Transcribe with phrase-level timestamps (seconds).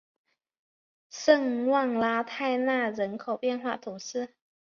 [1.11, 4.33] 圣旺拉泰讷人口变化图示